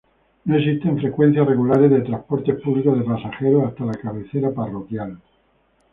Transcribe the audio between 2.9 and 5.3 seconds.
de pasajeros hasta la cabecera parroquial.